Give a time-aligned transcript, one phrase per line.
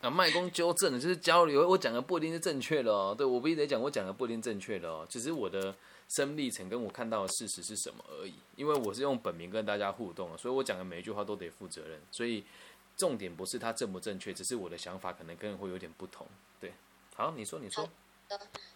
[0.00, 1.68] 啊，麦公纠正的，就是交流。
[1.68, 5.74] 我讲的不一定是正确的哦，对我不一定讲我讲的不一定正确的哦，只是我的
[6.08, 8.34] 生命历程跟我看到的事实是什么而已。
[8.56, 12.00] 因为我是用本名跟大家互动，所以我讲的每一句话都得负责任。
[12.10, 12.44] 所以
[12.96, 16.26] 重点不是它正不正确，只是我的想法可能跟人会有点不同。
[16.60, 16.72] 对，
[17.14, 17.88] 好，你说，你说。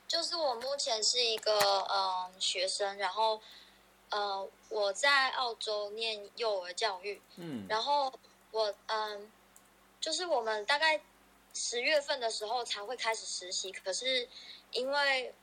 [0.06, 1.52] 就是我目前是一个
[1.88, 3.40] 嗯学生，然后
[4.10, 8.12] 呃我在澳洲念幼儿教育，嗯，然后
[8.52, 9.30] 我嗯
[10.00, 11.00] 就是我们大概
[11.62, 14.26] 十月份的时候才会开始实习，可是
[14.72, 15.34] 因为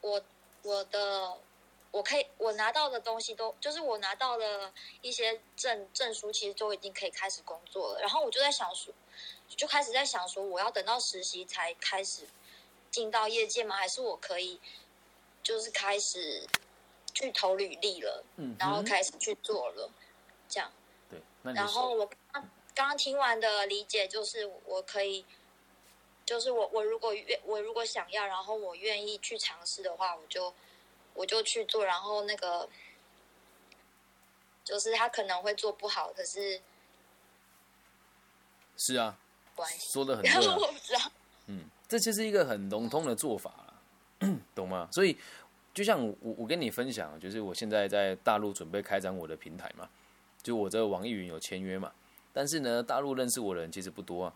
[0.00, 0.22] 我
[0.62, 1.38] 我的
[1.90, 8.92] 我可以我拿到的东西都就是我拿到了一些证证书，其实都已经可以开始工作了，然后我就在想说，
[9.48, 12.26] 就开始在想说，我要等到实习才开始。
[12.88, 13.76] 进到业界吗？
[13.76, 14.58] 还是我可以
[15.42, 16.46] 就是开始
[17.12, 19.90] 去投履历了，嗯，然后开始去做了，
[20.48, 20.72] 这样。
[21.10, 21.20] 对，
[21.52, 25.26] 然后我刚刚刚听完的理解就是，我可以，
[26.26, 30.52] 就是我我如果愿我如果想要，然后我愿意去尝试的话，我就
[31.14, 31.84] 我就去做。
[31.84, 32.68] 然后那个
[34.64, 36.60] 就是他可能会做不好，可是
[38.76, 39.16] 是啊，
[39.54, 41.00] 关系说的很对，我不知道，
[41.46, 41.70] 嗯。
[41.88, 44.88] 这其实一个很笼统的做法了， 懂吗？
[44.90, 45.16] 所以
[45.72, 49.88] 就像我我跟你分享，就是我现在在大陆准备开展我的平台嘛，
[50.42, 51.92] 就我这个网易云有签约嘛，
[52.32, 54.34] 但是呢，大陆认识我的人其实不多啊。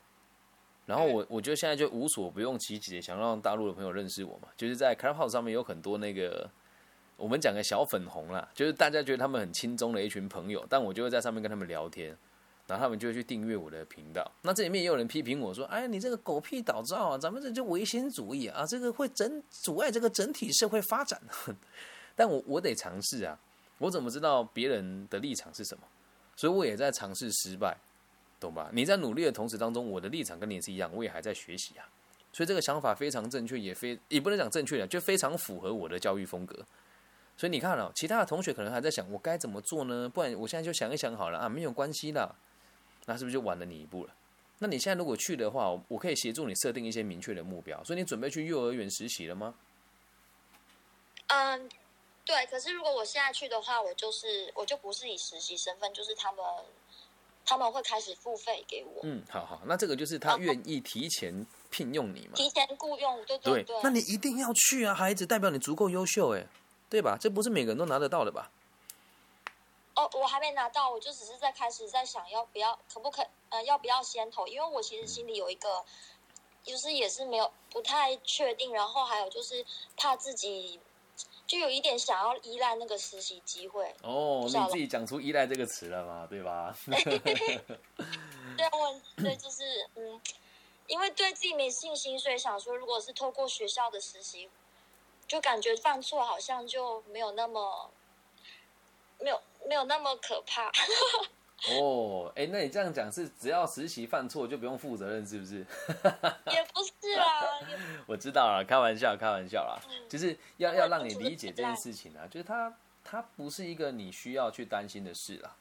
[0.90, 6.50] 然后我我觉得现在就无所不用其极，想让大陆的朋友认识我嘛，就是在 Clubhouse 上面有很多那个
[7.16, 12.16] 我们讲的小粉红啦，就是大家觉得他们很轻松的一群朋友，但我就会在上面跟他们聊天。
[12.66, 14.30] 然后他们就会去订阅我的频道。
[14.42, 17.18] 那这里面也有人批评我说：“哎，你这个狗屁倒灶啊！
[17.18, 21.20] 咱们这就唯心主义啊，这个会整阻碍这个整体社会发展。
[22.14, 23.36] ”但我我得尝试啊，
[23.78, 25.82] 我怎么知道别人的立场是什么？
[26.36, 27.76] 所以我也在尝试失败，
[28.40, 28.70] 懂吧？
[28.72, 31.86] 你在努力的同时当中，我的立场跟你是一样，我也还在学习啊。
[32.32, 36.64] 所以这个想法非常正确，也非也不能讲正确的，就非常符合我的教育风格。
[37.36, 40.08] 所以你看了，其他的同学可能还在想我该怎么做呢？
[40.08, 42.34] 不然我现在就想一想好了啊，没有关系的。
[43.06, 44.14] 那是不是就晚了你一步了？
[44.58, 47.82] 那你现在如果去的话，我可以协助你设定一些明确的目标。
[47.82, 49.54] 所以你准备去幼儿园实习了吗？
[51.28, 51.68] 嗯，
[52.26, 52.46] 对。
[52.46, 56.44] 可是如果我现在去的话，我就是我就不是以实习身份，就是他们
[57.44, 59.00] 他们会开始付费给我。
[59.02, 59.60] 嗯，好好。
[59.66, 62.34] 那这个就是他愿意提前聘用你嘛？
[62.34, 63.76] 提前雇佣，对对对。
[63.82, 66.46] 那你一定要去啊，孩子，代表你足够优秀，哎，
[66.88, 67.16] 对吧？
[67.20, 68.50] 这不是每个人都拿得到的吧？
[69.96, 74.46] 哦，我还没拿到，我就只是在开始在想要不要，可不可，呃，要不要先投？
[74.46, 75.84] 因为我其实心里有一个，
[76.62, 80.78] 就是也是没有不太确定，然后还有就是怕自己
[81.50, 83.92] 就有一点想要依赖那个实习机会。
[84.04, 86.72] 哦，你自己讲出依赖这个词了嘛，对吧？
[86.86, 89.64] 对，我对就是
[89.96, 90.20] 嗯，
[90.86, 94.48] 因为对自己没信心，所以想说，如果是透过学校的实习，
[95.26, 97.90] 就感觉犯错好像就没有那么
[99.18, 99.40] 没有。
[99.66, 100.72] 没有那么可怕。
[101.68, 105.58] 哦，哎，那你这样讲是只要实习犯错就不用负责任，是不是？
[106.50, 107.26] 也不是啊。
[108.06, 109.78] 我知道了，开玩笑，开玩笑啦。
[110.08, 115.54] 就是要要让你理解这件事情啊，就是它它不是一个你需要去担心的事啦。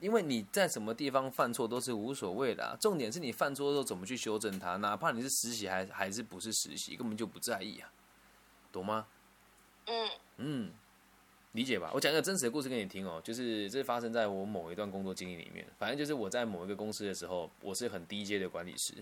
[0.00, 7.90] 因为你在什么地方犯错都是无所谓的，重点是你犯错的时候怎么去修正它，哪怕你是实习还还是不是实习，根本就不在意啊，
[8.72, 9.06] 懂吗？
[9.86, 10.72] 嗯嗯。
[11.52, 15.66] 理解吧，我讲一个真实的故事给你听哦，就是这是发生在我某一段工作经历里面。
[15.78, 18.94] 反正就是我在某一个公司的时候，我是很低阶的管理师。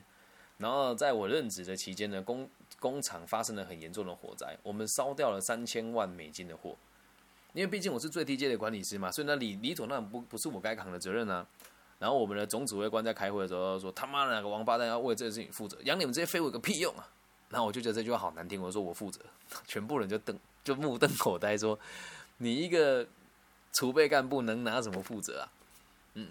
[0.56, 2.48] 然后在我任职的期间呢，工
[2.78, 6.74] 工厂发生了很严重的火灾，我们烧掉了三千万美金的货。
[7.52, 11.46] 因为毕竟我是最低阶的管理师嘛，所以呢，理理所当然不不是我该扛的责任啊。
[11.98, 15.76] 然后我们的总指挥官在开会的时候说：“他妈的，哪个王八蛋要为这个事情负责？
[15.84, 17.08] 养你们这些废物有个屁用啊！”
[17.50, 19.20] 然后我就觉得这句话好难听，我说我负责，
[19.66, 21.78] 全部人就瞪就目瞪口呆说。
[22.38, 23.06] 你一个
[23.72, 25.52] 储备干部能拿什么负责啊？
[26.14, 26.28] 嗯，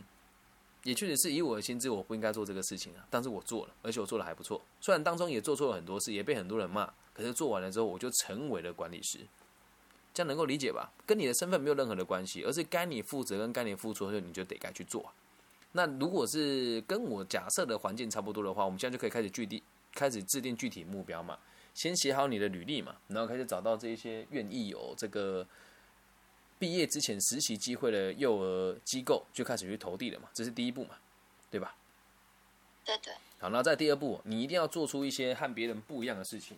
[0.83, 3.05] 也确实是以我的心智，我不应该做这个事情啊。
[3.09, 4.61] 但是我做了，而且我做的还不错。
[4.81, 9.19] 虽然当中也做错了很多事，也被很多人骂，可是做完了之后，我就成为了管理师。
[10.13, 10.91] 这样能够理解吧？
[11.05, 15.11] 跟你的身份没有任何的关系，而是该你负责跟该你付出的时候，你就得该去做。
[15.73, 19.61] 那如果是跟我假设的环境差不多的话，我们现在就可以开始具体
[19.93, 21.37] 开始制定具体目标嘛。
[21.73, 25.45] 先写好你的履历嘛，然后开始找到这一些愿意有这个。
[26.57, 30.95] 毕业之前实习机会的幼儿机构就开始去投递了嘛，这是第一步嘛，
[31.51, 31.75] 对吧？
[32.83, 33.13] 对对。
[33.39, 36.57] 好，那在第二步，你一定要做出一些和别人不一样的事情。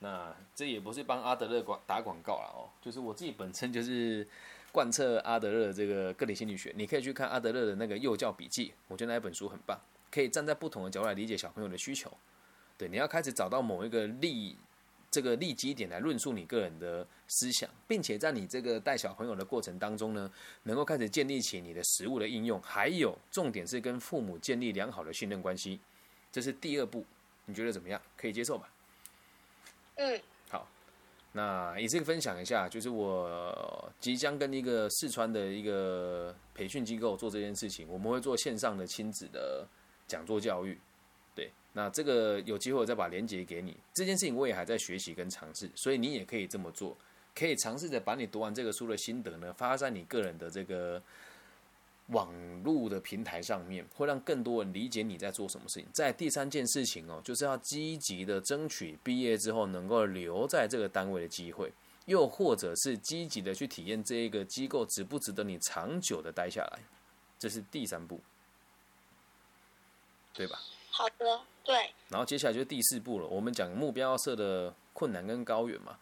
[0.00, 4.26] 那这也不是帮阿德勒广打广告了哦，就是我自己本身就是
[4.72, 6.72] 贯彻阿德勒这个个体心理学。
[6.76, 9.78] 你可以去看阿德勒的那个幼教笔记，我觉得那一本书很棒。
[10.10, 12.10] 可以站在不同的角度来理解小朋友的需求。
[12.76, 14.56] 对，你要开始找到某一个利
[15.14, 20.28] 这个利基点来论述你个人的思想，并且在你这个带小朋友的过程当中呢，
[20.64, 25.78] 能够开始建立起你的实物的应用，还有重点是跟父母建立良好的信任关系，
[26.32, 27.06] 这是第二步，
[27.44, 28.02] 你觉得怎么样？
[28.16, 28.68] 可以接受吧？
[29.94, 30.20] 嗯，
[30.50, 30.66] 好，
[31.30, 39.64] 那也是分享一下，就是我即将跟一个四川的一个培训机构做这件事情，我们会做线上的亲子的
[40.08, 40.76] 讲座教育。
[41.76, 43.76] 那这个有机会我再把链接给你。
[43.92, 46.96] 这件事情我也还在学习跟尝试，所以你也可以这么做，
[47.34, 51.02] 可以尝试着把你读完这个书的心得呢发在你个人的这个
[52.08, 52.32] 网
[52.62, 55.88] 络的平台上面，会让更多人理解你在做什么事情。
[55.92, 61.72] 在第三件事情哦，就是要积极的争取毕业之后能够留在这个单位的机会，
[62.06, 66.78] 又或者是积极的去体验这一个机构值不值得你长久的待下来，
[67.36, 68.20] 这是第三步，
[70.32, 70.56] 对吧？
[70.96, 71.40] 好的。
[71.64, 73.26] 对，然后接下来就是第四步了。
[73.26, 75.98] 我们讲目标要设的困难跟高远嘛。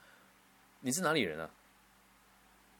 [0.80, 1.48] 你是哪里人啊？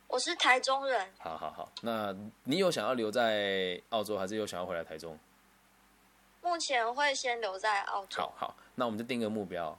[0.08, 1.08] 我是台中人。
[1.18, 2.14] 好好好，那
[2.44, 5.18] 你有想要留在澳洲，还是有想要回来台中？
[6.42, 8.20] 目前会先留在澳洲。
[8.20, 9.78] 好好，那我们就定个目标，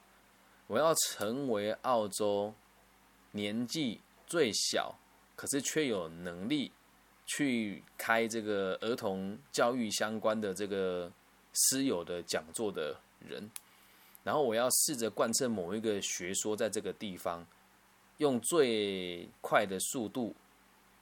[0.66, 2.52] 我要成为澳洲
[3.32, 4.96] 年纪最小，
[5.36, 6.72] 可是却有能力
[7.28, 11.12] 去开这个儿童教育相关的这个。
[11.54, 13.50] 私有的讲座的人，
[14.24, 17.46] 然后我要试着贯彻某一个学说，在这个地方
[18.18, 20.34] 用最快的速度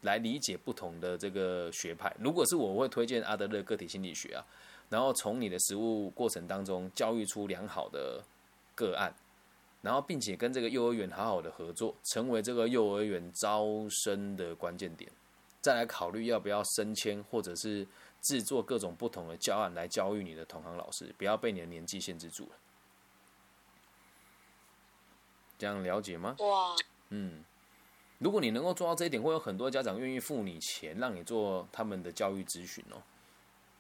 [0.02, 2.14] 来理解不同的这个学派。
[2.20, 4.46] 如果是我会推荐阿德勒个体心理学啊，
[4.90, 8.22] 然后从你的实务过程当中教育出良好的
[8.76, 9.14] 个案，
[9.82, 15.10] 然后并且跟这个幼儿园好好的合作，成为这个幼儿园招生的关键点，
[15.62, 17.88] 再来考虑要不要升迁或者是。
[18.22, 22.52] 制作各种不同的教案来教育你的同行老师，不要被你的年纪限制住了。
[25.58, 26.36] 这样了解吗？
[26.40, 26.76] 哇，
[27.10, 27.44] 嗯，
[28.20, 33.02] 如果你能够做到这一点，会有很多家长愿意付你钱让你做他们的教育咨询哦。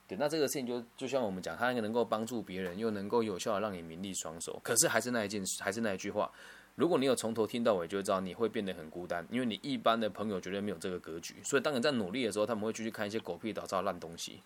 [0.08, 4.60] 对，那这个事情就就像我们讲，它能够帮助别人，又能够有效的让你名利双收。
[4.64, 6.32] 可是还是那一件事，还是那一句话。
[6.76, 11.36] 如果你有从头听到尾，就会知道你会变得很孤单，因为你一般的朋友绝对没有这个格局。
[11.44, 14.42] 所以当你在努力的时候，他们会继续看一些狗屁倒灶烂东西。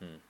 [0.00, 0.20] 嗯，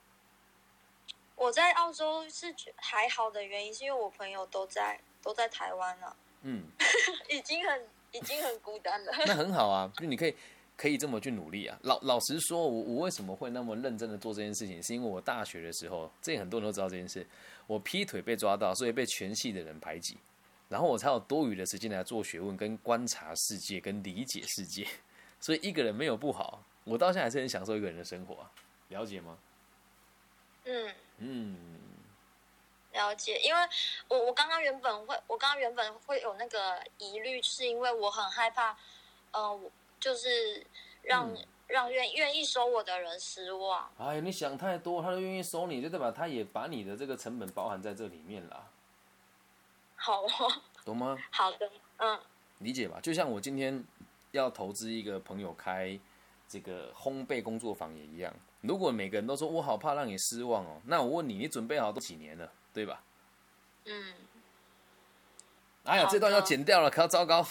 [1.34, 6.16] 我在澳洲是还好的原因，是因为我朋友都在都在台湾了。
[6.42, 6.62] 嗯，
[7.28, 7.82] 已经很
[8.12, 9.12] 已经很孤单了。
[9.26, 10.34] 那很好啊，就你可以
[10.76, 11.76] 可以这么去努力啊。
[11.82, 17.26] 老老实说，我我为什么会那么认真的做这件事情，是因为我大学的时候，这很多人都知道这件事，
[17.66, 20.16] 我劈腿被抓到，所以被全系的人排挤。
[20.68, 24.86] 然后我才有多余的时间来做学问、跟观察世界、跟理解世界。
[25.38, 28.50] 所以一个人没有不好，我到现在还是很享受一个人的生活啊。
[28.88, 29.38] 了解吗？
[30.64, 31.56] 嗯嗯，
[32.92, 33.38] 了解。
[33.40, 33.60] 因为
[34.08, 38.76] 我我刚刚原本会，我刚刚原本会有那个疑虑，是因为我很害怕，
[39.32, 39.60] 呃，
[40.00, 40.66] 就是
[41.02, 41.32] 让
[41.68, 43.88] 让愿愿意收我的人失望。
[43.98, 48.70] 哎，你想太多，他都愿意收你，就代表他也把你的这个成本包含在这里面了。
[49.96, 50.28] 好哦，
[50.84, 51.16] 懂吗？
[51.30, 52.18] 好的，嗯，
[52.58, 52.98] 理解吧。
[53.02, 53.82] 就像我今天
[54.30, 55.98] 要投资一个朋友开
[56.48, 58.32] 这个烘焙工作坊也一样。
[58.60, 63.02] 如果每个人都说我好怕让你失望哦，那我问你，你准备好都几年了，对吧？
[63.84, 64.14] 嗯。
[65.84, 67.46] 哎呀，这段要剪掉了，可糟糕。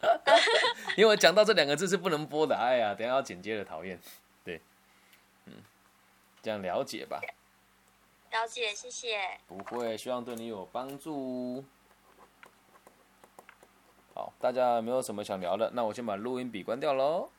[0.96, 2.56] 因为我讲到这两个字是不能播的。
[2.56, 3.98] 哎呀，等下要剪接的，讨厌。
[4.44, 4.60] 对，
[5.46, 5.52] 嗯，
[6.42, 7.20] 这样了解吧。
[8.36, 9.18] 了解，谢谢。
[9.46, 11.64] 不会，希望对你有帮助。
[14.14, 15.70] 好，大家没有什么想聊的？
[15.72, 17.30] 那我先把录音笔关掉喽。